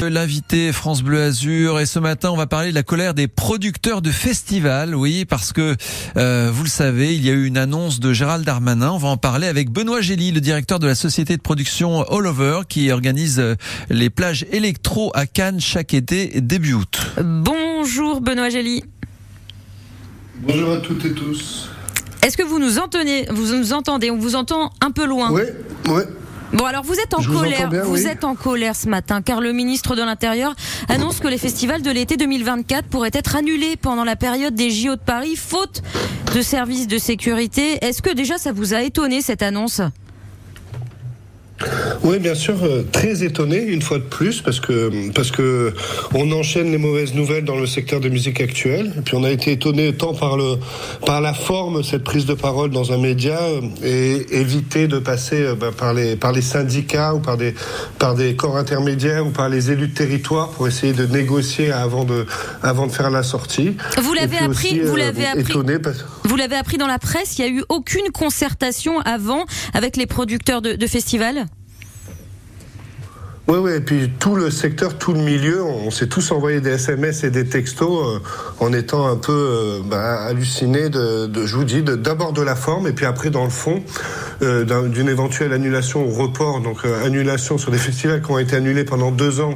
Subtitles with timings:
[0.00, 4.00] L'invité France Bleu Azur et ce matin on va parler de la colère des producteurs
[4.00, 5.74] de festivals, oui parce que
[6.16, 9.08] euh, vous le savez il y a eu une annonce de Gérald Darmanin, on va
[9.08, 12.92] en parler avec Benoît Gély, le directeur de la société de production All Over qui
[12.92, 13.56] organise euh,
[13.90, 17.00] les plages électro à Cannes chaque été début août.
[17.20, 18.84] Bonjour Benoît Gély.
[20.36, 21.70] Bonjour à toutes et tous.
[22.22, 24.12] Est-ce que vous nous entendez Vous nous entendez?
[24.12, 25.32] On vous entend un peu loin.
[25.32, 25.42] Oui,
[25.88, 26.02] oui.
[26.52, 28.06] Bon alors vous êtes en Je colère, bien, vous oui.
[28.06, 30.54] êtes en colère ce matin car le ministre de l'Intérieur
[30.88, 34.96] annonce que les festivals de l'été 2024 pourraient être annulés pendant la période des JO
[34.96, 35.82] de Paris faute
[36.34, 37.84] de services de sécurité.
[37.84, 39.82] Est-ce que déjà ça vous a étonné cette annonce?
[42.04, 45.74] Oui, bien sûr, euh, très étonné une fois de plus parce que parce que
[46.14, 48.92] on enchaîne les mauvaises nouvelles dans le secteur de musique actuelle.
[48.96, 50.56] Et puis on a été étonné tant par le
[51.04, 55.42] par la forme cette prise de parole dans un média euh, et éviter de passer
[55.42, 57.54] euh, bah, par les par les syndicats ou par des
[57.98, 62.04] par des corps intermédiaires ou par les élus de territoire pour essayer de négocier avant
[62.04, 62.26] de
[62.62, 63.76] avant de faire la sortie.
[64.00, 65.42] Vous l'avez appris, aussi, vous euh, l'avez appris.
[65.42, 69.44] étonné parce Vous l'avez appris dans la presse, il n'y a eu aucune concertation avant
[69.74, 71.47] avec les producteurs de, de festivals?
[73.50, 76.72] Oui, oui, et puis tout le secteur, tout le milieu, on s'est tous envoyé des
[76.72, 78.18] SMS et des textos euh,
[78.60, 82.86] en étant un peu euh, bah, hallucinés de, je vous dis, d'abord de, la forme
[82.86, 83.82] et puis après dans le fond
[84.42, 88.38] euh, d'un- d'une éventuelle annulation ou report, donc euh, annulation sur des festivals qui ont
[88.38, 89.54] été annulés pendant deux ans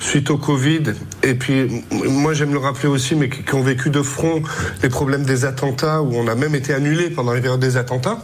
[0.00, 0.82] suite au Covid.
[1.22, 4.42] Et puis moi j'aime le rappeler aussi, mais qui, ont vécu de front
[4.82, 8.18] les problèmes des attentats où on a même été annulé pendant les périodes des attentats.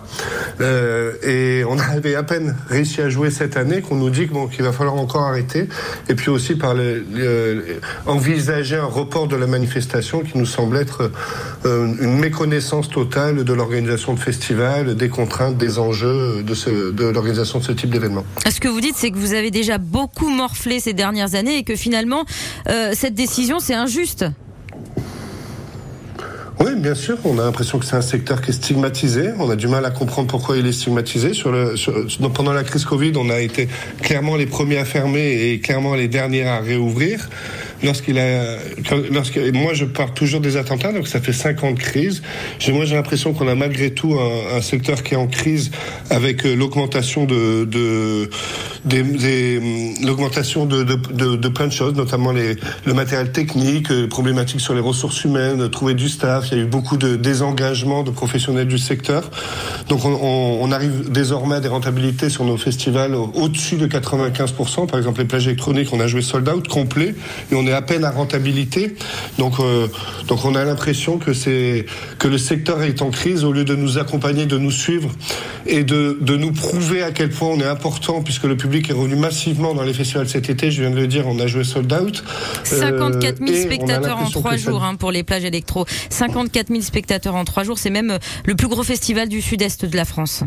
[0.60, 4.48] Et on avait à peine réussi à jouer cette année qu'on nous dit que, bon,
[4.48, 5.68] qu'il va falloir encore arrêter.
[6.08, 6.74] Et puis aussi par
[8.06, 11.10] envisager un report de la manifestation qui nous semble être
[11.64, 17.64] euh, une méconnaissance totale de l'organisation de festivals, des contraintes, des enjeux de, l'organisation de
[17.64, 18.24] ce type d'événement.
[18.50, 21.64] Ce que vous dites, c'est que vous avez déjà beaucoup morflé ces dernières années et
[21.64, 22.24] que finalement,
[22.68, 24.24] euh, cette décision, c'est injuste.
[26.76, 27.18] Bien sûr.
[27.24, 29.30] On a l'impression que c'est un secteur qui est stigmatisé.
[29.38, 31.32] On a du mal à comprendre pourquoi il est stigmatisé.
[32.34, 33.68] Pendant la crise Covid, on a été
[34.02, 37.28] clairement les premiers à fermer et clairement les derniers à réouvrir.
[37.84, 38.56] Lorsqu'il a,
[39.12, 42.22] lorsque, moi, je parle toujours des attentats, donc ça fait cinq ans de crise.
[42.68, 45.70] Moi, j'ai l'impression qu'on a malgré tout un, secteur qui est en crise
[46.08, 47.68] avec euh, l'augmentation de,
[50.02, 52.56] l'augmentation de, plein de choses, notamment les,
[52.86, 56.48] le matériel technique, euh, problématiques sur les ressources humaines, trouver du staff.
[56.52, 59.30] Il y a eu beaucoup de désengagement de professionnels du secteur.
[59.88, 64.86] Donc on, arrive désormais à des rentabilités sur nos festivals au- au-dessus de 95%.
[64.86, 67.14] Par exemple, les plages électroniques, on a joué sold out complet
[67.52, 68.94] et on est à peine à rentabilité.
[69.38, 69.88] Donc, euh,
[70.28, 71.84] donc on a l'impression que c'est
[72.18, 75.10] que le secteur est en crise au lieu de nous accompagner, de nous suivre
[75.66, 78.92] et de, de nous prouver à quel point on est important puisque le public est
[78.94, 80.70] revenu massivement dans les festivals cet été.
[80.70, 82.24] Je viens de le dire, on a joué sold out.
[82.72, 85.44] Euh, 54 000 et on a spectateurs en trois ça- jours hein, pour les plages
[85.44, 85.84] électro.
[86.10, 89.84] 54 000 spectateurs en trois jours, c'est même euh, le plus gros festival du sud-est
[89.84, 90.42] de la France.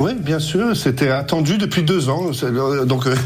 [0.00, 2.30] Oui, bien sûr, c'était attendu depuis deux ans.
[2.42, 3.16] Le- Donc, euh,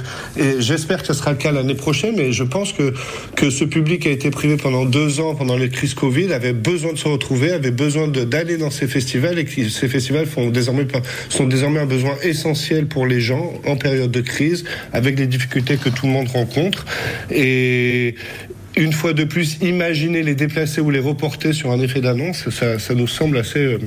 [0.59, 2.15] j'espère que ce sera le cas l'année prochaine.
[2.17, 2.95] Mais je pense que
[3.37, 6.95] que ce public a été privé pendant deux ans, pendant les crises Covid, avait besoin
[6.95, 10.87] de se retrouver, avait besoin d'aller dans ces festivals et que ces festivals font désormais
[11.29, 15.77] sont désormais un besoin essentiel pour les gens en période de crise, avec les difficultés
[15.77, 16.87] que tout le monde rencontre.
[17.31, 18.15] Et
[18.77, 22.95] une fois de plus, imaginer les déplacer ou les reporter sur un effet d'annonce, ça,
[22.95, 23.79] nous semble assez, euh,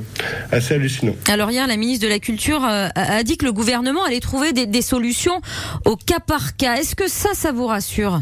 [0.52, 1.14] assez hallucinant.
[1.28, 4.52] Alors hier, la ministre de la Culture euh, a dit que le gouvernement allait trouver
[4.52, 5.40] des solutions
[5.84, 6.76] au cas par cas.
[6.76, 8.20] Est-ce que ça, ça vous rassure?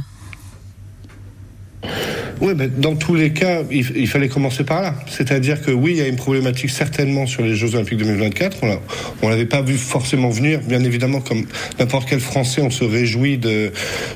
[2.41, 4.95] Oui, mais dans tous les cas, il, il fallait commencer par là.
[5.09, 8.59] C'est-à-dire que oui, il y a une problématique certainement sur les Jeux Olympiques 2024.
[8.63, 8.79] On
[9.23, 10.61] on l'avait pas vu forcément venir.
[10.67, 11.47] Bien évidemment, comme
[11.79, 13.73] n'importe quel Français, on se réjouit de,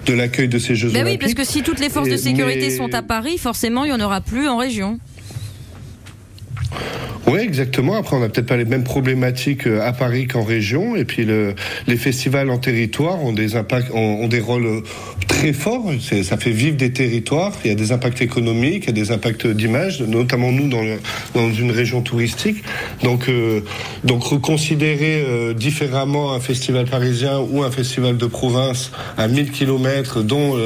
[0.06, 1.20] de l'accueil de ces Jeux Ben oui, Olympiques.
[1.20, 3.94] parce que si toutes les forces de sécurité mais- sont à Paris, forcément, il n'y
[3.94, 4.98] en aura plus en région.
[7.30, 7.96] Oui, exactement.
[7.96, 10.96] Après, on n'a peut-être pas les mêmes problématiques euh, à Paris qu'en région.
[10.96, 11.54] Et puis, le,
[11.86, 14.80] les festivals en territoire ont des impacts, ont, des rôles euh,
[15.26, 15.90] très forts.
[16.22, 17.52] Ça fait vivre des territoires.
[17.64, 21.50] Il y a des impacts économiques, il y a des impacts d'image, notamment nous dans,
[21.50, 22.64] une région touristique.
[23.02, 23.60] Donc, euh,
[24.04, 25.24] donc reconsidérer
[25.54, 30.56] différemment un festival parisien ou un festival de province à 1000 kilomètres, dont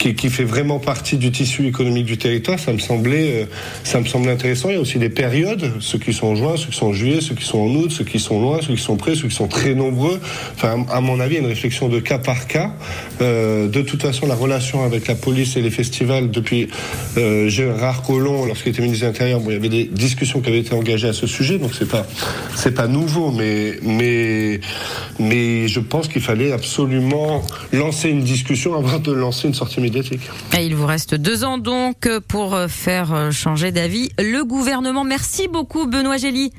[0.00, 3.44] qui, qui fait vraiment partie du tissu économique du territoire, ça me semblait, euh,
[3.84, 4.70] ça me semble intéressant.
[4.70, 6.92] Il y a aussi des périodes ceux qui sont en juin, ceux qui sont en
[6.92, 9.28] juillet, ceux qui sont en août, ceux qui sont loin, ceux qui sont près, ceux
[9.28, 10.18] qui sont très nombreux.
[10.54, 12.72] Enfin, à mon avis, une réflexion de cas par cas.
[13.20, 16.68] Euh, de toute façon, la relation avec la police et les festivals depuis
[17.18, 20.48] euh, Gérard Collomb, lorsqu'il était ministre de l'Intérieur, bon, il y avait des discussions qui
[20.48, 22.06] avaient été engagées à ce sujet, donc c'est pas
[22.56, 24.60] c'est pas nouveau, mais mais
[25.18, 27.42] mais je pense qu'il fallait absolument
[27.72, 30.30] lancer une discussion avant de lancer une sortie médiatique.
[30.56, 35.04] Et il vous reste deux ans donc pour faire changer d'avis le gouvernement.
[35.04, 36.52] Merci beaucoup Benoît Gély.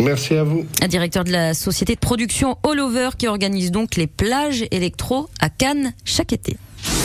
[0.00, 0.64] Merci à vous.
[0.80, 5.28] Un directeur de la société de production All Over qui organise donc les plages électro
[5.40, 6.56] à Cannes chaque été.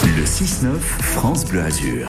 [0.03, 2.05] Le 6-9 France Bleu Azur.